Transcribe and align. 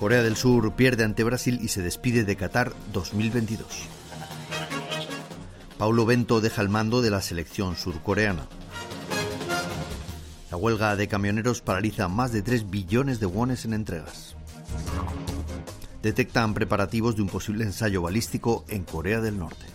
Corea 0.00 0.22
del 0.22 0.34
Sur 0.34 0.72
pierde 0.76 1.04
ante 1.04 1.24
Brasil 1.24 1.58
y 1.60 1.68
se 1.68 1.82
despide 1.82 2.24
de 2.24 2.34
Qatar 2.34 2.72
2022. 2.94 3.66
Paulo 5.76 6.06
Bento 6.06 6.40
deja 6.40 6.62
el 6.62 6.70
mando 6.70 7.02
de 7.02 7.10
la 7.10 7.20
selección 7.20 7.76
surcoreana. 7.76 8.48
La 10.50 10.56
huelga 10.56 10.96
de 10.96 11.06
camioneros 11.06 11.60
paraliza 11.60 12.08
más 12.08 12.32
de 12.32 12.40
3 12.40 12.70
billones 12.70 13.20
de 13.20 13.26
wones 13.26 13.66
en 13.66 13.74
entregas. 13.74 14.36
Detectan 16.02 16.54
preparativos 16.54 17.16
de 17.16 17.20
un 17.20 17.28
posible 17.28 17.64
ensayo 17.64 18.00
balístico 18.00 18.64
en 18.68 18.84
Corea 18.84 19.20
del 19.20 19.38
Norte. 19.38 19.66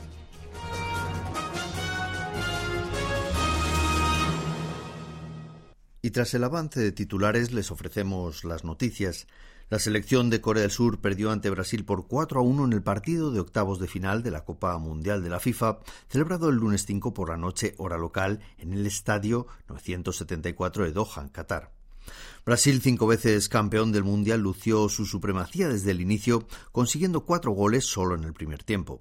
Y 6.02 6.10
tras 6.10 6.34
el 6.34 6.44
avance 6.44 6.80
de 6.80 6.92
titulares 6.92 7.52
les 7.52 7.70
ofrecemos 7.70 8.44
las 8.44 8.64
noticias. 8.64 9.28
La 9.68 9.80
selección 9.80 10.30
de 10.30 10.42
Corea 10.42 10.62
del 10.62 10.70
Sur 10.70 11.00
perdió 11.00 11.32
ante 11.32 11.50
Brasil 11.50 11.86
por 11.86 12.08
4 12.08 12.40
a 12.40 12.44
1 12.44 12.66
en 12.66 12.74
el 12.74 12.84
partido 12.84 13.32
de 13.32 13.40
octavos 13.40 13.80
de 13.80 13.88
final 13.88 14.22
de 14.22 14.30
la 14.30 14.46
Copa 14.46 14.78
Mundial 14.78 15.24
de 15.24 15.30
la 15.30 15.40
FIFA, 15.40 15.80
celebrado 16.08 16.50
el 16.50 16.58
lunes 16.58 16.86
5 16.86 17.16
por 17.16 17.30
la 17.30 17.38
noche 17.38 17.74
hora 17.80 17.98
local 17.98 18.42
en 18.60 18.74
el 18.74 18.86
estadio 18.86 19.48
974 19.68 20.84
de 20.84 20.92
Doha, 20.92 21.24
en 21.24 21.30
Qatar. 21.30 21.72
Brasil, 22.46 22.80
cinco 22.80 23.08
veces 23.08 23.50
campeón 23.50 23.92
del 23.92 24.04
Mundial, 24.04 24.42
lució 24.42 24.88
su 24.88 25.08
supremacía 25.08 25.68
desde 25.68 25.90
el 25.90 26.00
inicio, 26.00 26.48
consiguiendo 26.72 27.26
cuatro 27.26 27.52
goles 27.52 27.86
solo 27.86 28.14
en 28.14 28.24
el 28.24 28.34
primer 28.34 28.64
tiempo. 28.64 29.00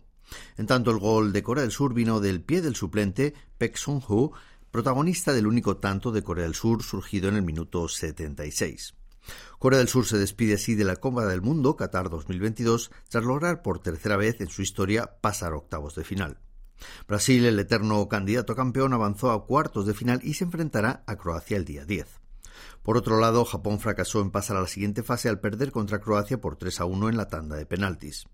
En 0.56 0.66
tanto, 0.66 0.90
el 0.90 0.98
gol 0.98 1.34
de 1.34 1.42
Corea 1.42 1.60
del 1.60 1.72
Sur 1.72 1.92
vino 1.92 2.20
del 2.20 2.40
pie 2.40 2.62
del 2.62 2.74
suplente 2.74 3.34
Pek 3.58 3.76
Sung-ho, 3.76 4.32
protagonista 4.70 5.34
del 5.34 5.46
único 5.46 5.76
tanto 5.76 6.10
de 6.10 6.22
Corea 6.22 6.44
del 6.44 6.54
Sur 6.54 6.82
surgido 6.82 7.28
en 7.28 7.36
el 7.36 7.42
minuto 7.42 7.86
76. 7.86 8.94
Corea 9.58 9.78
del 9.78 9.88
Sur 9.88 10.06
se 10.06 10.18
despide 10.18 10.54
así 10.54 10.74
de 10.74 10.84
la 10.84 10.96
Copa 10.96 11.26
del 11.26 11.42
Mundo 11.42 11.76
Qatar 11.76 12.10
2022 12.10 12.90
tras 13.08 13.24
lograr 13.24 13.62
por 13.62 13.78
tercera 13.78 14.16
vez 14.16 14.40
en 14.40 14.48
su 14.48 14.62
historia 14.62 15.18
pasar 15.20 15.54
octavos 15.54 15.94
de 15.94 16.04
final. 16.04 16.38
Brasil, 17.06 17.44
el 17.46 17.58
eterno 17.58 18.08
candidato 18.08 18.54
campeón, 18.54 18.92
avanzó 18.92 19.30
a 19.30 19.46
cuartos 19.46 19.86
de 19.86 19.94
final 19.94 20.20
y 20.22 20.34
se 20.34 20.44
enfrentará 20.44 21.02
a 21.06 21.16
Croacia 21.16 21.56
el 21.56 21.64
día 21.64 21.84
10. 21.84 22.06
Por 22.82 22.96
otro 22.96 23.18
lado, 23.18 23.44
Japón 23.44 23.80
fracasó 23.80 24.20
en 24.20 24.30
pasar 24.30 24.56
a 24.56 24.60
la 24.60 24.66
siguiente 24.66 25.02
fase 25.02 25.28
al 25.28 25.40
perder 25.40 25.72
contra 25.72 26.00
Croacia 26.00 26.40
por 26.40 26.56
3 26.56 26.80
a 26.80 26.84
1 26.84 27.08
en 27.08 27.16
la 27.16 27.28
tanda 27.28 27.56
de 27.56 27.66
penaltis. 27.66 28.26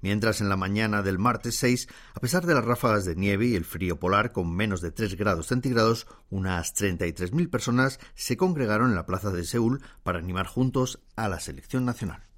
Mientras 0.00 0.40
en 0.40 0.48
la 0.48 0.56
mañana 0.56 1.02
del 1.02 1.18
martes 1.18 1.56
6, 1.56 1.88
a 2.14 2.20
pesar 2.20 2.46
de 2.46 2.54
las 2.54 2.64
ráfagas 2.64 3.04
de 3.04 3.16
nieve 3.16 3.46
y 3.46 3.54
el 3.54 3.64
frío 3.64 3.98
polar 3.98 4.32
con 4.32 4.54
menos 4.54 4.80
de 4.80 4.90
3 4.90 5.16
grados 5.16 5.46
centígrados, 5.46 6.06
unas 6.30 6.74
33.000 6.74 7.50
personas 7.50 8.00
se 8.14 8.36
congregaron 8.36 8.90
en 8.90 8.96
la 8.96 9.06
plaza 9.06 9.30
de 9.30 9.44
Seúl 9.44 9.82
para 10.02 10.18
animar 10.18 10.46
juntos 10.46 11.00
a 11.16 11.28
la 11.28 11.40
selección 11.40 11.84
nacional. 11.84 12.30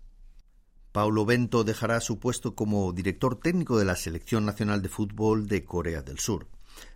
Paulo 0.93 1.25
Bento 1.25 1.65
dejará 1.65 2.01
su 2.01 2.19
puesto 2.19 2.55
como 2.55 2.93
director 2.93 3.41
técnico 3.41 3.79
de 3.79 3.87
la 3.87 3.97
Selección 3.97 4.45
Nacional 4.45 4.83
de 4.83 4.91
Fútbol 4.91 5.49
de 5.49 5.65
Corea 5.65 6.03
del 6.03 6.19
Sur. 6.19 6.49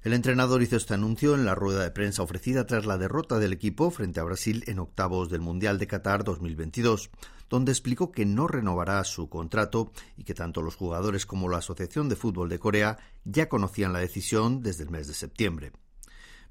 El 0.02 0.12
entrenador 0.12 0.62
hizo 0.62 0.76
este 0.76 0.94
anuncio 0.94 1.34
en 1.34 1.44
la 1.44 1.54
rueda 1.54 1.82
de 1.82 1.90
prensa 1.90 2.22
ofrecida 2.22 2.66
tras 2.66 2.86
la 2.86 2.98
derrota 2.98 3.38
del 3.38 3.52
equipo 3.52 3.90
frente 3.90 4.20
a 4.20 4.24
Brasil 4.24 4.64
en 4.66 4.78
octavos 4.78 5.30
del 5.30 5.40
Mundial 5.40 5.78
de 5.78 5.86
Qatar 5.86 6.24
2022, 6.24 7.10
donde 7.48 7.72
explicó 7.72 8.12
que 8.12 8.26
no 8.26 8.48
renovará 8.48 9.02
su 9.04 9.28
contrato 9.28 9.92
y 10.16 10.24
que 10.24 10.34
tanto 10.34 10.62
los 10.62 10.76
jugadores 10.76 11.26
como 11.26 11.48
la 11.48 11.58
Asociación 11.58 12.08
de 12.08 12.16
Fútbol 12.16 12.48
de 12.48 12.58
Corea 12.58 12.98
ya 13.24 13.48
conocían 13.48 13.92
la 13.92 14.00
decisión 14.00 14.62
desde 14.62 14.84
el 14.84 14.90
mes 14.90 15.06
de 15.06 15.14
septiembre. 15.14 15.72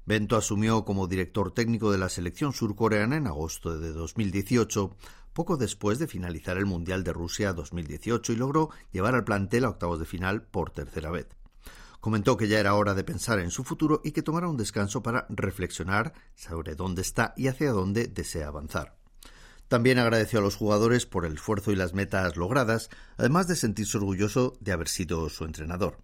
Bento 0.06 0.36
asumió 0.36 0.84
como 0.84 1.08
director 1.08 1.52
técnico 1.52 1.90
de 1.90 1.98
la 1.98 2.08
selección 2.08 2.52
surcoreana 2.52 3.16
en 3.16 3.26
agosto 3.26 3.76
de 3.76 3.92
2018, 3.92 4.96
poco 5.32 5.56
después 5.56 5.98
de 5.98 6.06
finalizar 6.06 6.56
el 6.56 6.64
Mundial 6.64 7.02
de 7.02 7.12
Rusia 7.12 7.52
2018 7.52 8.32
y 8.32 8.36
logró 8.36 8.70
llevar 8.92 9.16
al 9.16 9.24
plantel 9.24 9.64
a 9.64 9.70
octavos 9.70 9.98
de 9.98 10.06
final 10.06 10.42
por 10.42 10.70
tercera 10.70 11.10
vez. 11.10 11.26
Comentó 12.00 12.36
que 12.36 12.46
ya 12.46 12.60
era 12.60 12.74
hora 12.74 12.94
de 12.94 13.02
pensar 13.02 13.40
en 13.40 13.50
su 13.50 13.64
futuro 13.64 14.00
y 14.04 14.12
que 14.12 14.22
tomará 14.22 14.48
un 14.48 14.56
descanso 14.56 15.02
para 15.02 15.26
reflexionar 15.28 16.12
sobre 16.36 16.76
dónde 16.76 17.02
está 17.02 17.34
y 17.36 17.48
hacia 17.48 17.72
dónde 17.72 18.06
desea 18.06 18.46
avanzar. 18.46 18.96
También 19.68 19.98
agradeció 19.98 20.38
a 20.38 20.42
los 20.42 20.56
jugadores 20.56 21.06
por 21.06 21.24
el 21.24 21.34
esfuerzo 21.34 21.72
y 21.72 21.76
las 21.76 21.92
metas 21.92 22.36
logradas, 22.36 22.88
además 23.16 23.48
de 23.48 23.56
sentirse 23.56 23.96
orgulloso 23.98 24.56
de 24.60 24.72
haber 24.72 24.88
sido 24.88 25.28
su 25.28 25.44
entrenador. 25.44 25.98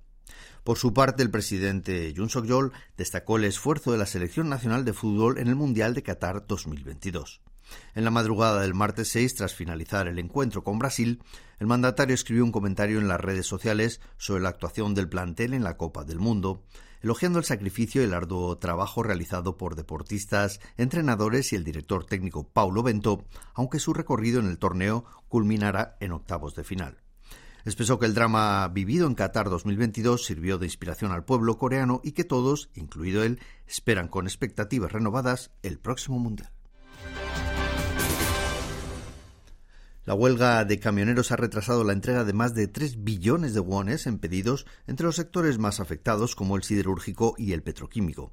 Por 0.64 0.78
su 0.78 0.92
parte, 0.94 1.22
el 1.22 1.30
presidente 1.30 2.12
Jun 2.16 2.28
Suk-yeol 2.28 2.72
destacó 2.96 3.36
el 3.36 3.44
esfuerzo 3.44 3.92
de 3.92 3.98
la 3.98 4.06
Selección 4.06 4.48
Nacional 4.48 4.84
de 4.84 4.92
Fútbol 4.92 5.38
en 5.38 5.48
el 5.48 5.56
Mundial 5.56 5.94
de 5.94 6.02
Qatar 6.02 6.46
2022. 6.46 7.40
En 7.94 8.04
la 8.04 8.10
madrugada 8.10 8.60
del 8.60 8.74
martes 8.74 9.08
6, 9.08 9.34
tras 9.34 9.54
finalizar 9.54 10.06
el 10.06 10.18
encuentro 10.18 10.62
con 10.62 10.78
Brasil, 10.78 11.22
el 11.58 11.66
mandatario 11.66 12.14
escribió 12.14 12.44
un 12.44 12.52
comentario 12.52 12.98
en 12.98 13.08
las 13.08 13.20
redes 13.20 13.46
sociales 13.46 14.00
sobre 14.18 14.42
la 14.42 14.50
actuación 14.50 14.94
del 14.94 15.08
plantel 15.08 15.54
en 15.54 15.64
la 15.64 15.76
Copa 15.76 16.04
del 16.04 16.18
Mundo, 16.18 16.62
elogiando 17.02 17.38
el 17.38 17.44
sacrificio 17.44 18.00
y 18.00 18.04
el 18.04 18.14
arduo 18.14 18.58
trabajo 18.58 19.02
realizado 19.02 19.56
por 19.56 19.76
deportistas, 19.76 20.60
entrenadores 20.76 21.52
y 21.52 21.56
el 21.56 21.64
director 21.64 22.04
técnico 22.04 22.44
Paulo 22.44 22.82
Bento, 22.82 23.24
aunque 23.54 23.78
su 23.78 23.92
recorrido 23.92 24.40
en 24.40 24.46
el 24.46 24.58
torneo 24.58 25.04
culminará 25.28 25.96
en 26.00 26.12
octavos 26.12 26.54
de 26.54 26.64
final. 26.64 26.98
Expresó 27.64 27.98
que 27.98 28.06
el 28.06 28.14
drama 28.14 28.66
vivido 28.68 29.06
en 29.06 29.14
Qatar 29.14 29.48
2022 29.48 30.24
sirvió 30.24 30.58
de 30.58 30.66
inspiración 30.66 31.12
al 31.12 31.24
pueblo 31.24 31.58
coreano 31.58 32.00
y 32.02 32.12
que 32.12 32.24
todos, 32.24 32.70
incluido 32.74 33.22
él, 33.22 33.40
esperan 33.66 34.08
con 34.08 34.26
expectativas 34.26 34.90
renovadas 34.90 35.52
el 35.62 35.78
próximo 35.78 36.18
Mundial. 36.18 36.50
La 40.04 40.14
huelga 40.14 40.64
de 40.64 40.80
camioneros 40.80 41.30
ha 41.30 41.36
retrasado 41.36 41.84
la 41.84 41.92
entrega 41.92 42.24
de 42.24 42.32
más 42.32 42.54
de 42.54 42.66
3 42.66 43.04
billones 43.04 43.54
de 43.54 43.60
wones 43.60 44.08
en 44.08 44.18
pedidos 44.18 44.66
entre 44.88 45.06
los 45.06 45.14
sectores 45.14 45.58
más 45.58 45.78
afectados 45.78 46.34
como 46.34 46.56
el 46.56 46.64
siderúrgico 46.64 47.34
y 47.38 47.52
el 47.52 47.62
petroquímico 47.62 48.32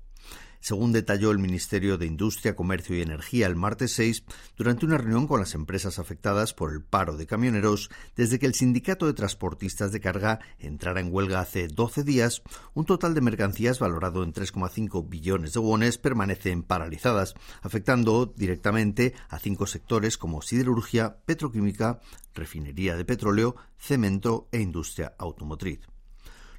según 0.60 0.92
detalló 0.92 1.32
el 1.32 1.40
Ministerio 1.40 1.98
de 1.98 2.06
Industria, 2.06 2.56
Comercio 2.56 2.96
y 2.96 3.02
Energía 3.02 3.48
el 3.48 3.56
martes 3.56 3.94
6 3.94 4.24
durante 4.58 4.86
una 4.86 4.98
reunión 4.98 5.28
con 5.28 5.40
las 5.40 5.56
empresas 5.56 6.00
afectadas 6.00 6.54
por 6.54 6.72
el 6.72 6.82
paro 6.84 7.18
de 7.18 7.28
camioneros 7.28 7.90
desde 8.16 8.40
que 8.40 8.46
el 8.46 8.56
Sindicato 8.56 9.06
de 9.06 9.14
Transportistas 9.14 9.92
de 9.92 10.00
Carga 10.00 10.40
entrara 10.60 11.00
en 11.00 11.14
huelga 11.14 11.40
hace 11.40 11.68
12 11.68 12.04
días, 12.04 12.42
un 12.74 12.86
total 12.86 13.14
de 13.14 13.22
mercancías 13.22 13.80
valorado 13.80 14.24
en 14.24 14.34
3,5 14.34 15.08
billones 15.08 15.54
de 15.54 15.60
wones 15.60 15.98
permanecen 15.98 16.64
paralizadas, 16.64 17.36
afectando 17.62 18.26
directamente 18.26 19.14
a 19.30 19.40
cinco 19.40 19.68
sectores 19.68 20.18
como 20.18 20.42
siderurgia, 20.42 21.18
petroquímica, 21.26 22.00
refinería 22.34 22.96
de 22.96 23.06
petróleo, 23.06 23.56
cemento 23.78 24.48
e 24.52 24.60
industria 24.60 25.14
automotriz. 25.18 25.99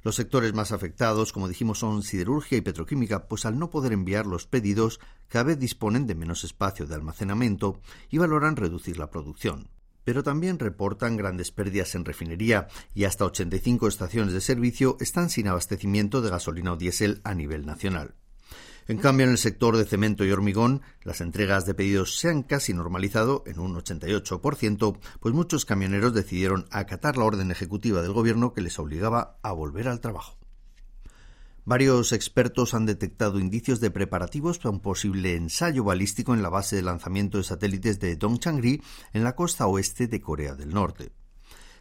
Los 0.03 0.15
sectores 0.15 0.53
más 0.53 0.71
afectados, 0.71 1.31
como 1.31 1.47
dijimos, 1.47 1.79
son 1.79 2.01
siderurgia 2.01 2.57
y 2.57 2.61
petroquímica, 2.61 3.27
pues 3.27 3.45
al 3.45 3.59
no 3.59 3.69
poder 3.69 3.93
enviar 3.93 4.25
los 4.25 4.47
pedidos, 4.47 4.99
cada 5.27 5.43
vez 5.43 5.59
disponen 5.59 6.07
de 6.07 6.15
menos 6.15 6.43
espacio 6.43 6.87
de 6.87 6.95
almacenamiento 6.95 7.79
y 8.09 8.17
valoran 8.17 8.55
reducir 8.55 8.97
la 8.97 9.11
producción. 9.11 9.69
Pero 10.03 10.23
también 10.23 10.57
reportan 10.57 11.17
grandes 11.17 11.51
pérdidas 11.51 11.93
en 11.93 12.05
refinería 12.05 12.67
y 12.95 13.03
hasta 13.03 13.25
85 13.25 13.87
estaciones 13.87 14.33
de 14.33 14.41
servicio 14.41 14.97
están 14.99 15.29
sin 15.29 15.47
abastecimiento 15.47 16.23
de 16.23 16.31
gasolina 16.31 16.73
o 16.73 16.77
diésel 16.77 17.21
a 17.23 17.35
nivel 17.35 17.67
nacional. 17.67 18.15
En 18.91 18.97
cambio, 18.97 19.25
en 19.25 19.31
el 19.31 19.37
sector 19.37 19.77
de 19.77 19.85
cemento 19.85 20.25
y 20.25 20.31
hormigón, 20.31 20.81
las 21.03 21.21
entregas 21.21 21.65
de 21.65 21.73
pedidos 21.73 22.19
se 22.19 22.27
han 22.27 22.43
casi 22.43 22.73
normalizado 22.73 23.41
en 23.45 23.57
un 23.57 23.73
88%, 23.73 24.99
pues 25.21 25.33
muchos 25.33 25.63
camioneros 25.63 26.13
decidieron 26.13 26.67
acatar 26.71 27.15
la 27.15 27.23
orden 27.23 27.51
ejecutiva 27.51 28.01
del 28.01 28.11
gobierno 28.11 28.51
que 28.51 28.59
les 28.59 28.77
obligaba 28.79 29.39
a 29.43 29.53
volver 29.53 29.87
al 29.87 30.01
trabajo. 30.01 30.37
Varios 31.63 32.11
expertos 32.11 32.73
han 32.73 32.85
detectado 32.85 33.39
indicios 33.39 33.79
de 33.79 33.91
preparativos 33.91 34.57
para 34.57 34.71
un 34.71 34.81
posible 34.81 35.37
ensayo 35.37 35.85
balístico 35.85 36.33
en 36.33 36.43
la 36.43 36.49
base 36.49 36.75
de 36.75 36.81
lanzamiento 36.81 37.37
de 37.37 37.45
satélites 37.45 37.97
de 38.01 38.17
Dongchangri 38.17 38.81
en 39.13 39.23
la 39.23 39.37
costa 39.37 39.67
oeste 39.67 40.07
de 40.07 40.19
Corea 40.19 40.53
del 40.53 40.73
Norte. 40.73 41.13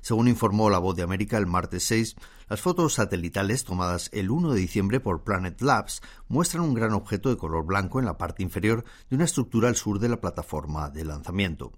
Según 0.01 0.29
informó 0.29 0.71
La 0.71 0.79
Voz 0.79 0.97
de 0.97 1.03
América 1.03 1.37
el 1.37 1.47
martes 1.47 1.85
6, 1.85 2.17
las 2.49 2.61
fotos 2.61 2.95
satelitales 2.95 3.65
tomadas 3.65 4.09
el 4.13 4.31
1 4.31 4.53
de 4.53 4.61
diciembre 4.61 5.01
por 5.01 5.25
Planet 5.25 5.61
Labs 5.61 6.01
muestran 6.29 6.65
un 6.65 6.75
gran 6.75 6.93
objeto 6.93 7.29
de 7.29 7.37
color 7.37 7.67
blanco 7.67 7.99
en 7.99 8.07
la 8.07 8.17
parte 8.17 8.43
inferior 8.43 8.85
de 9.09 9.17
una 9.17 9.27
estructura 9.27 9.69
al 9.69 9.77
sur 9.77 9.99
de 9.99 10.09
la 10.09 10.21
plataforma 10.21 10.91
de 10.91 11.05
lanzamiento. 11.05 11.73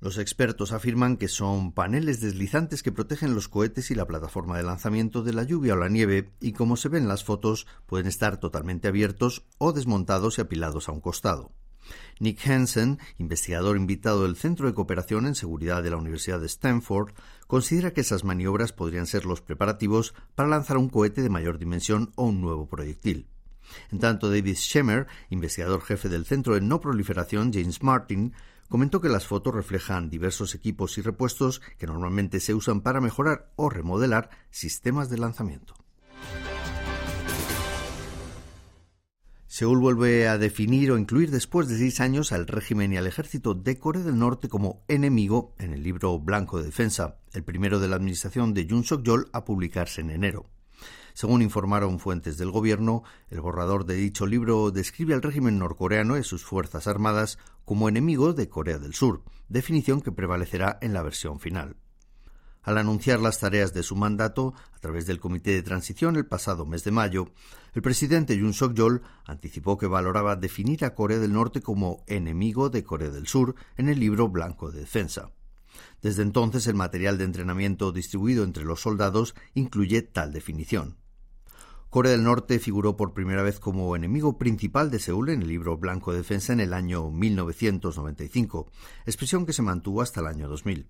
Los 0.00 0.18
expertos 0.18 0.72
afirman 0.72 1.16
que 1.16 1.28
son 1.28 1.72
paneles 1.72 2.20
deslizantes 2.20 2.82
que 2.82 2.92
protegen 2.92 3.34
los 3.34 3.48
cohetes 3.48 3.90
y 3.90 3.94
la 3.94 4.06
plataforma 4.06 4.58
de 4.58 4.62
lanzamiento 4.62 5.22
de 5.22 5.32
la 5.32 5.44
lluvia 5.44 5.72
o 5.72 5.76
la 5.78 5.88
nieve 5.88 6.30
y 6.40 6.52
como 6.52 6.76
se 6.76 6.90
ven 6.90 7.04
en 7.04 7.08
las 7.08 7.24
fotos 7.24 7.66
pueden 7.86 8.06
estar 8.06 8.38
totalmente 8.38 8.88
abiertos 8.88 9.46
o 9.56 9.72
desmontados 9.72 10.36
y 10.36 10.42
apilados 10.42 10.90
a 10.90 10.92
un 10.92 11.00
costado. 11.00 11.52
Nick 12.20 12.46
Hansen, 12.46 12.98
investigador 13.18 13.76
invitado 13.76 14.22
del 14.22 14.36
Centro 14.36 14.66
de 14.66 14.74
Cooperación 14.74 15.26
en 15.26 15.34
Seguridad 15.34 15.82
de 15.82 15.90
la 15.90 15.96
Universidad 15.96 16.40
de 16.40 16.46
Stanford, 16.46 17.12
considera 17.46 17.92
que 17.92 18.02
esas 18.02 18.24
maniobras 18.24 18.72
podrían 18.72 19.06
ser 19.06 19.26
los 19.26 19.40
preparativos 19.40 20.14
para 20.34 20.48
lanzar 20.48 20.76
un 20.76 20.88
cohete 20.88 21.22
de 21.22 21.30
mayor 21.30 21.58
dimensión 21.58 22.12
o 22.16 22.24
un 22.24 22.40
nuevo 22.40 22.68
proyectil. 22.68 23.28
En 23.90 23.98
tanto, 23.98 24.30
David 24.30 24.56
Schemer, 24.56 25.06
investigador 25.30 25.82
jefe 25.82 26.08
del 26.08 26.26
Centro 26.26 26.54
de 26.54 26.60
No 26.60 26.80
Proliferación 26.80 27.52
James 27.52 27.82
Martin, 27.82 28.34
comentó 28.68 29.00
que 29.00 29.08
las 29.08 29.26
fotos 29.26 29.54
reflejan 29.54 30.10
diversos 30.10 30.54
equipos 30.54 30.98
y 30.98 31.02
repuestos 31.02 31.60
que 31.78 31.86
normalmente 31.86 32.40
se 32.40 32.54
usan 32.54 32.80
para 32.80 33.00
mejorar 33.00 33.52
o 33.56 33.68
remodelar 33.68 34.30
sistemas 34.50 35.10
de 35.10 35.18
lanzamiento. 35.18 35.74
Seúl 39.54 39.78
vuelve 39.78 40.26
a 40.26 40.36
definir 40.36 40.90
o 40.90 40.98
incluir 40.98 41.30
después 41.30 41.68
de 41.68 41.78
seis 41.78 42.00
años 42.00 42.32
al 42.32 42.48
régimen 42.48 42.92
y 42.92 42.96
al 42.96 43.06
ejército 43.06 43.54
de 43.54 43.78
Corea 43.78 44.02
del 44.02 44.18
Norte 44.18 44.48
como 44.48 44.82
enemigo 44.88 45.54
en 45.60 45.72
el 45.72 45.84
libro 45.84 46.18
blanco 46.18 46.58
de 46.58 46.64
defensa, 46.64 47.18
el 47.32 47.44
primero 47.44 47.78
de 47.78 47.86
la 47.86 47.94
administración 47.94 48.52
de 48.52 48.66
Yoon 48.66 48.82
Suk-yeol 48.82 49.30
a 49.32 49.44
publicarse 49.44 50.00
en 50.00 50.10
enero. 50.10 50.50
Según 51.12 51.40
informaron 51.40 52.00
fuentes 52.00 52.36
del 52.36 52.50
gobierno, 52.50 53.04
el 53.30 53.42
borrador 53.42 53.86
de 53.86 53.94
dicho 53.94 54.26
libro 54.26 54.72
describe 54.72 55.14
al 55.14 55.22
régimen 55.22 55.60
norcoreano 55.60 56.18
y 56.18 56.24
sus 56.24 56.44
fuerzas 56.44 56.88
armadas 56.88 57.38
como 57.64 57.88
enemigos 57.88 58.34
de 58.34 58.48
Corea 58.48 58.80
del 58.80 58.94
Sur, 58.94 59.22
definición 59.48 60.00
que 60.00 60.10
prevalecerá 60.10 60.80
en 60.82 60.92
la 60.92 61.02
versión 61.02 61.38
final. 61.38 61.76
Al 62.64 62.78
anunciar 62.78 63.20
las 63.20 63.38
tareas 63.38 63.74
de 63.74 63.82
su 63.82 63.94
mandato 63.94 64.54
a 64.72 64.78
través 64.78 65.06
del 65.06 65.20
Comité 65.20 65.50
de 65.52 65.62
Transición 65.62 66.16
el 66.16 66.26
pasado 66.26 66.64
mes 66.64 66.82
de 66.82 66.90
mayo, 66.90 67.28
el 67.74 67.82
presidente 67.82 68.36
Yoon 68.38 68.54
Suk-yeol 68.54 69.02
anticipó 69.26 69.76
que 69.76 69.86
valoraba 69.86 70.36
definir 70.36 70.84
a 70.84 70.94
Corea 70.94 71.18
del 71.18 71.34
Norte 71.34 71.60
como 71.60 72.04
enemigo 72.06 72.70
de 72.70 72.82
Corea 72.82 73.10
del 73.10 73.26
Sur 73.26 73.54
en 73.76 73.90
el 73.90 74.00
libro 74.00 74.28
blanco 74.28 74.70
de 74.70 74.80
defensa. 74.80 75.30
Desde 76.00 76.22
entonces, 76.22 76.66
el 76.66 76.74
material 76.74 77.18
de 77.18 77.24
entrenamiento 77.24 77.92
distribuido 77.92 78.44
entre 78.44 78.64
los 78.64 78.80
soldados 78.80 79.34
incluye 79.54 80.02
tal 80.02 80.32
definición. 80.32 80.96
Corea 81.90 82.12
del 82.12 82.24
Norte 82.24 82.58
figuró 82.58 82.96
por 82.96 83.12
primera 83.12 83.42
vez 83.42 83.60
como 83.60 83.94
enemigo 83.94 84.38
principal 84.38 84.90
de 84.90 84.98
Seúl 84.98 85.28
en 85.28 85.42
el 85.42 85.48
libro 85.48 85.76
Blanco 85.76 86.12
de 86.12 86.18
Defensa 86.18 86.52
en 86.52 86.60
el 86.60 86.72
año 86.72 87.10
1995, 87.10 88.70
expresión 89.06 89.46
que 89.46 89.52
se 89.52 89.62
mantuvo 89.62 90.02
hasta 90.02 90.20
el 90.20 90.26
año 90.26 90.48
2000. 90.48 90.88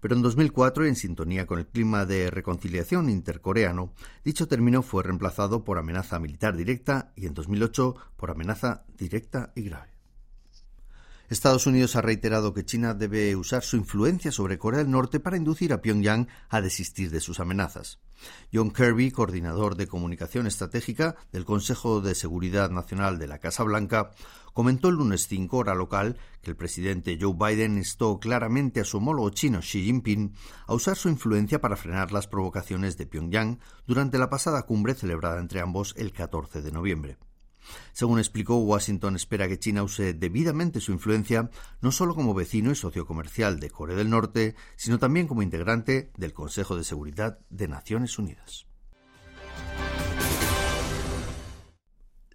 Pero 0.00 0.14
en 0.14 0.22
2004, 0.22 0.86
en 0.86 0.96
sintonía 0.96 1.46
con 1.46 1.58
el 1.58 1.66
clima 1.66 2.06
de 2.06 2.30
reconciliación 2.30 3.08
intercoreano, 3.10 3.92
dicho 4.24 4.48
término 4.48 4.82
fue 4.82 5.02
reemplazado 5.02 5.64
por 5.64 5.78
amenaza 5.78 6.18
militar 6.18 6.56
directa 6.56 7.12
y 7.16 7.26
en 7.26 7.34
2008 7.34 7.94
por 8.16 8.30
amenaza 8.30 8.84
directa 8.96 9.52
y 9.54 9.62
grave. 9.62 9.95
Estados 11.28 11.66
Unidos 11.66 11.96
ha 11.96 12.02
reiterado 12.02 12.54
que 12.54 12.64
China 12.64 12.94
debe 12.94 13.34
usar 13.34 13.64
su 13.64 13.76
influencia 13.76 14.30
sobre 14.30 14.58
Corea 14.58 14.78
del 14.78 14.90
Norte 14.92 15.18
para 15.18 15.36
inducir 15.36 15.72
a 15.72 15.82
Pyongyang 15.82 16.28
a 16.48 16.60
desistir 16.60 17.10
de 17.10 17.20
sus 17.20 17.40
amenazas. 17.40 17.98
John 18.52 18.70
Kirby, 18.70 19.10
coordinador 19.10 19.74
de 19.74 19.88
comunicación 19.88 20.46
estratégica 20.46 21.16
del 21.32 21.44
Consejo 21.44 22.00
de 22.00 22.14
Seguridad 22.14 22.70
Nacional 22.70 23.18
de 23.18 23.26
la 23.26 23.38
Casa 23.38 23.64
Blanca, 23.64 24.12
comentó 24.52 24.88
el 24.88 24.94
lunes 24.94 25.26
5 25.26 25.56
hora 25.56 25.74
local 25.74 26.16
que 26.42 26.50
el 26.50 26.56
presidente 26.56 27.18
Joe 27.20 27.34
Biden 27.34 27.76
instó 27.76 28.20
claramente 28.20 28.80
a 28.80 28.84
su 28.84 28.98
homólogo 28.98 29.30
chino 29.30 29.58
Xi 29.60 29.84
Jinping 29.84 30.32
a 30.68 30.74
usar 30.74 30.96
su 30.96 31.08
influencia 31.08 31.60
para 31.60 31.76
frenar 31.76 32.12
las 32.12 32.28
provocaciones 32.28 32.96
de 32.96 33.06
Pyongyang 33.06 33.58
durante 33.86 34.16
la 34.16 34.30
pasada 34.30 34.62
cumbre 34.62 34.94
celebrada 34.94 35.40
entre 35.40 35.60
ambos 35.60 35.92
el 35.98 36.12
14 36.12 36.62
de 36.62 36.70
noviembre. 36.70 37.18
Según 37.92 38.18
explicó, 38.18 38.56
Washington 38.58 39.16
espera 39.16 39.48
que 39.48 39.58
China 39.58 39.82
use 39.82 40.14
debidamente 40.14 40.80
su 40.80 40.92
influencia 40.92 41.50
no 41.80 41.92
solo 41.92 42.14
como 42.14 42.34
vecino 42.34 42.70
y 42.70 42.74
socio 42.74 43.06
comercial 43.06 43.60
de 43.60 43.70
Corea 43.70 43.96
del 43.96 44.10
Norte, 44.10 44.54
sino 44.76 44.98
también 44.98 45.26
como 45.26 45.42
integrante 45.42 46.10
del 46.16 46.32
Consejo 46.32 46.76
de 46.76 46.84
Seguridad 46.84 47.38
de 47.50 47.68
Naciones 47.68 48.18
Unidas. 48.18 48.66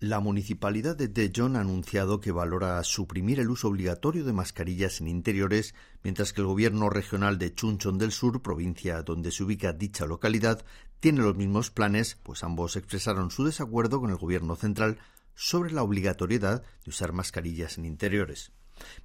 La 0.02 0.20
municipalidad 0.20 0.96
de 0.96 1.10
Daejeon 1.10 1.56
ha 1.56 1.60
anunciado 1.62 2.22
que 2.22 2.32
valora 2.32 2.84
suprimir 2.84 3.40
el 3.40 3.52
uso 3.52 3.68
obligatorio 3.68 4.26
de 4.26 4.34
mascarillas 4.34 5.00
en 5.00 5.08
interiores, 5.08 5.76
mientras 6.02 6.34
que 6.34 6.42
el 6.42 6.48
gobierno 6.48 6.90
regional 6.90 7.38
de 7.38 7.54
Chuncheon 7.54 8.00
del 8.00 8.12
Sur, 8.12 8.42
provincia 8.42 9.04
donde 9.04 9.30
se 9.30 9.44
ubica 9.44 9.74
dicha 9.74 10.08
localidad, 10.08 10.66
tiene 11.00 11.22
los 11.22 11.36
mismos 11.36 11.70
planes, 11.70 12.18
pues 12.24 12.44
ambos 12.44 12.78
expresaron 12.78 13.30
su 13.30 13.44
desacuerdo 13.44 14.00
con 14.00 14.10
el 14.10 14.18
gobierno 14.18 14.56
central 14.56 14.98
sobre 15.36 15.72
la 15.72 15.84
obligatoriedad 15.84 16.64
de 16.84 16.90
usar 16.90 17.14
mascarillas 17.14 17.78
en 17.78 17.86
interiores. 17.86 18.52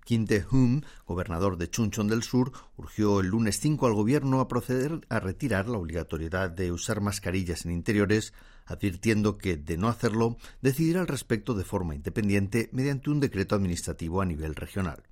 Kim 0.05 0.27
Tae-hum, 0.27 0.83
gobernador 1.07 1.57
de 1.57 1.69
Chuncheon 1.69 2.09
del 2.09 2.23
Sur, 2.23 2.53
urgió 2.77 3.21
el 3.21 3.29
lunes 3.29 3.61
5 3.61 3.87
al 3.87 3.95
gobierno 3.95 4.41
a 4.41 4.49
proceder 4.49 5.01
a 5.09 5.21
retirar 5.21 5.69
la 5.69 5.79
obligatoriedad 5.79 6.51
de 6.51 6.73
usar 6.73 7.01
mascarillas 7.01 7.65
en 7.65 7.73
interiores, 7.73 8.33
advirtiendo 8.65 9.39
que, 9.39 9.57
de 9.57 9.77
no 9.77 9.89
hacerlo, 9.89 10.37
decidirá 10.61 11.01
al 11.01 11.09
respecto 11.09 11.55
de 11.55 11.65
forma 11.65 11.95
independiente 11.95 12.69
mediante 12.73 13.11
un 13.11 13.21
decreto 13.21 13.55
administrativo 13.55 14.21
a 14.21 14.27
nivel 14.27 14.55
regional. 14.55 15.03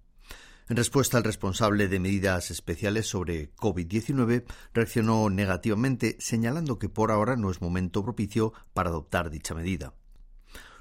En 0.67 0.77
respuesta, 0.77 1.19
el 1.19 1.25
responsable 1.25 1.89
de 1.89 2.01
medidas 2.01 2.51
especiales 2.51 3.07
sobre 3.07 3.55
COVID-19 3.57 4.45
reaccionó 4.73 5.29
negativamente, 5.29 6.17
señalando 6.21 6.79
que 6.79 6.89
por 6.89 7.11
ahora 7.11 7.37
no 7.37 7.51
es 7.51 7.61
momento 7.61 8.03
propicio 8.03 8.55
para 8.73 8.89
adoptar 8.89 9.29
dicha 9.29 9.55
medida. 9.55 9.93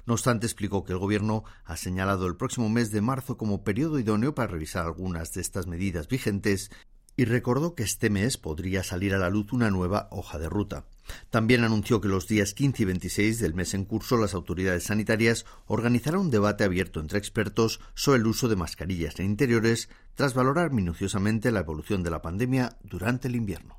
No 0.06 0.14
obstante, 0.14 0.46
explicó 0.46 0.84
que 0.84 0.92
el 0.92 0.98
Gobierno 0.98 1.44
ha 1.64 1.76
señalado 1.76 2.26
el 2.26 2.36
próximo 2.36 2.68
mes 2.68 2.90
de 2.90 3.00
marzo 3.00 3.36
como 3.36 3.64
periodo 3.64 3.98
idóneo 3.98 4.34
para 4.34 4.48
revisar 4.48 4.84
algunas 4.84 5.32
de 5.32 5.40
estas 5.40 5.66
medidas 5.66 6.08
vigentes 6.08 6.70
y 7.16 7.24
recordó 7.24 7.74
que 7.74 7.84
este 7.84 8.10
mes 8.10 8.36
podría 8.36 8.82
salir 8.82 9.14
a 9.14 9.18
la 9.18 9.30
luz 9.30 9.52
una 9.52 9.70
nueva 9.70 10.08
hoja 10.10 10.38
de 10.38 10.48
ruta. 10.48 10.84
También 11.30 11.64
anunció 11.64 12.00
que 12.00 12.08
los 12.08 12.26
días 12.26 12.54
15 12.54 12.82
y 12.82 12.86
26 12.86 13.38
del 13.38 13.54
mes 13.54 13.74
en 13.74 13.84
curso 13.84 14.16
las 14.16 14.34
autoridades 14.34 14.84
sanitarias 14.84 15.44
organizarán 15.66 16.20
un 16.20 16.30
debate 16.30 16.64
abierto 16.64 17.00
entre 17.00 17.18
expertos 17.18 17.80
sobre 17.94 18.18
el 18.18 18.26
uso 18.26 18.48
de 18.48 18.56
mascarillas 18.56 19.18
en 19.20 19.26
interiores 19.26 19.88
tras 20.14 20.34
valorar 20.34 20.72
minuciosamente 20.72 21.52
la 21.52 21.60
evolución 21.60 22.02
de 22.02 22.10
la 22.10 22.22
pandemia 22.22 22.78
durante 22.82 23.28
el 23.28 23.36
invierno. 23.36 23.78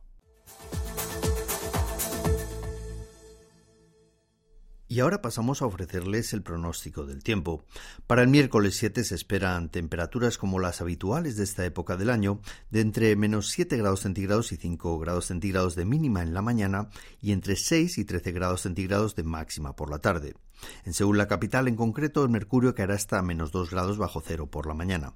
Y 4.88 5.00
ahora 5.00 5.22
pasamos 5.22 5.62
a 5.62 5.66
ofrecerles 5.66 6.32
el 6.34 6.44
pronóstico 6.44 7.08
del 7.08 7.24
tiempo. 7.24 7.66
Para 8.06 8.22
el 8.22 8.28
miércoles 8.28 8.76
7 8.76 9.04
se 9.04 9.16
esperan 9.16 9.70
temperaturas 9.70 10.38
como 10.38 10.60
las 10.60 10.80
habituales 10.80 11.38
de 11.38 11.44
esta 11.44 11.66
época 11.66 11.98
del 11.98 12.12
año, 12.12 12.40
de 12.70 12.82
entre 12.82 13.16
menos 13.16 13.50
7 13.50 13.78
grados 13.78 14.02
centígrados 14.02 14.52
y 14.52 14.58
5 14.58 15.00
grados 15.00 15.26
centígrados 15.26 15.76
de 15.76 15.86
mínima 15.86 16.22
en 16.22 16.36
la 16.36 16.44
mañana 16.44 16.90
y 17.20 17.32
entre 17.32 17.56
6 17.56 17.98
y 17.98 18.06
13 18.06 18.32
grados 18.32 18.62
centígrados 18.62 19.16
de 19.16 19.24
máxima 19.24 19.76
por 19.76 19.90
la 19.90 20.00
tarde. 20.00 20.36
En 20.84 20.94
Seúl, 20.94 21.18
la 21.18 21.28
capital, 21.28 21.68
en 21.68 21.76
concreto, 21.76 22.24
el 22.24 22.30
mercurio 22.30 22.76
caerá 22.76 22.94
hasta 22.94 23.22
menos 23.24 23.52
2 23.52 23.72
grados 23.72 23.98
bajo 23.98 24.22
cero 24.24 24.52
por 24.52 24.68
la 24.68 24.76
mañana. 24.76 25.16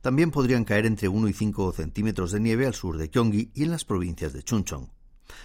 También 0.00 0.30
podrían 0.30 0.64
caer 0.64 0.86
entre 0.86 1.08
1 1.08 1.28
y 1.28 1.32
5 1.34 1.72
centímetros 1.72 2.32
de 2.32 2.40
nieve 2.40 2.66
al 2.66 2.74
sur 2.74 2.96
de 2.96 3.08
Gyeonggi 3.08 3.50
y 3.54 3.64
en 3.64 3.70
las 3.70 3.84
provincias 3.84 4.32
de 4.32 4.42
Chuncheon. 4.42 4.90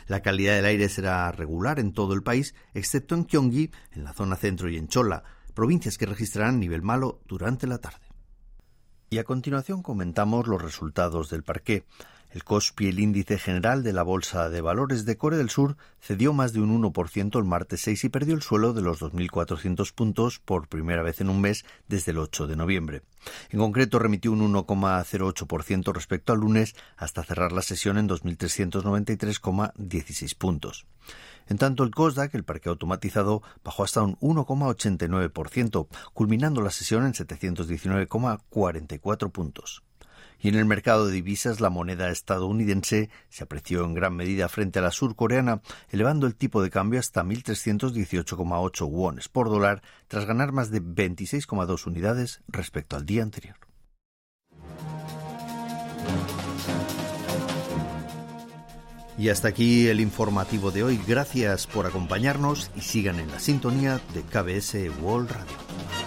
La 0.08 0.22
calidad 0.22 0.55
del 0.55 0.65
aire 0.65 0.89
será 0.89 1.31
regular 1.31 1.79
en 1.79 1.93
todo 1.93 2.13
el 2.13 2.24
país, 2.24 2.55
excepto 2.74 3.15
en 3.15 3.25
Gyeonggi, 3.25 3.72
en 3.91 4.03
la 4.03 4.13
zona 4.13 4.36
centro 4.36 4.69
y 4.69 4.77
en 4.77 4.88
Cholla, 4.88 5.24
provincias 5.53 5.98
que 5.98 6.05
registrarán 6.05 6.60
nivel 6.60 6.81
malo 6.81 7.22
durante 7.27 7.67
la 7.67 7.79
tarde. 7.79 8.08
Y 9.10 9.17
a 9.17 9.24
continuación 9.24 9.81
comentamos 9.81 10.48
los 10.48 10.62
resultados 10.62 11.29
del 11.29 11.43
parqué. 11.43 11.86
El 12.31 12.43
COSPI, 12.43 12.89
el 12.89 13.00
índice 13.00 13.39
general 13.39 13.81
de 13.81 13.91
la 13.91 14.03
Bolsa 14.03 14.50
de 14.50 14.62
Valores 14.62 15.03
de 15.03 15.17
Corea 15.17 15.39
del 15.39 15.50
Sur, 15.50 15.77
cedió 16.00 16.31
más 16.31 16.53
de 16.53 16.62
un 16.62 16.79
1% 16.79 17.39
el 17.39 17.43
martes 17.43 17.81
6 17.81 18.03
y 18.03 18.09
perdió 18.09 18.36
el 18.36 18.43
suelo 18.43 18.74
de 18.74 18.83
los 18.83 19.01
2.400 19.01 19.91
puntos 19.95 20.38
por 20.38 20.67
primera 20.67 21.01
vez 21.01 21.21
en 21.21 21.29
un 21.29 21.41
mes 21.41 21.65
desde 21.88 22.12
el 22.12 22.19
8 22.19 22.45
de 22.45 22.55
noviembre. 22.55 23.01
En 23.50 23.57
concreto, 23.57 23.98
remitió 23.98 24.31
un 24.31 24.41
1,08% 24.53 25.91
respecto 25.91 26.31
al 26.31 26.41
lunes 26.41 26.75
hasta 26.98 27.24
cerrar 27.24 27.51
la 27.51 27.63
sesión 27.63 27.98
en 27.98 28.07
2.393,16 28.07 30.38
puntos. 30.38 30.86
En 31.48 31.57
tanto, 31.57 31.83
el 31.83 31.89
COSDAC, 31.89 32.36
el 32.36 32.43
parque 32.43 32.69
automatizado, 32.69 33.41
bajó 33.63 33.83
hasta 33.83 34.03
un 34.03 34.19
1,89%, 34.19 35.88
culminando 36.13 36.62
la 36.62 36.69
sesión 36.69 37.07
en 37.07 37.13
719,44 37.13 39.31
puntos 39.31 39.81
y 40.41 40.50
en 40.50 40.55
el 40.55 40.65
mercado 40.65 41.08
de 41.08 41.13
divisas, 41.13 41.60
la 41.60 41.69
moneda 41.69 42.10
estadounidense 42.10 43.10
se 43.29 43.43
apreció 43.43 43.84
en 43.84 43.93
gran 43.93 44.15
medida 44.15 44.48
frente 44.50 44.79
a 44.79 44.81
la 44.81 44.91
surcoreana, 44.91 45.62
elevando 45.89 46.27
el 46.27 46.36
tipo 46.36 46.62
de 46.62 46.69
cambio 46.69 47.00
hasta 47.00 47.24
1.318,8 47.24 48.88
wones 48.88 49.29
por 49.29 49.50
dólar, 49.50 49.81
tras 50.08 50.25
ganar 50.25 50.51
más 50.51 50.72
de 50.72 50.81
26,2 50.81 51.88
unidades 51.88 52.41
respecto 52.48 52.96
al 52.96 53.05
día 53.05 53.24
anterior. 53.24 53.58
Y 59.19 59.27
hasta 59.27 59.50
aquí 59.50 59.88
el 59.88 60.00
informativo 60.00 60.72
de 60.72 60.84
hoy. 60.84 61.01
Gracias 61.05 61.67
por 61.67 61.86
acompañarnos 61.86 62.72
y 62.77 62.81
sigan 62.81 63.19
en 63.19 63.29
la 63.29 63.39
sintonía 63.39 64.00
de 64.13 64.22
KBS 64.22 64.75
World 65.01 65.31
Radio. 65.31 65.99